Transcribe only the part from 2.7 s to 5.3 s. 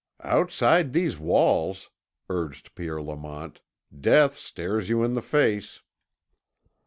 Pierre Lamont, "death stares you in the